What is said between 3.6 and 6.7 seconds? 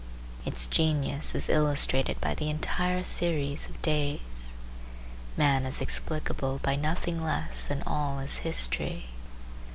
of days. Man is explicable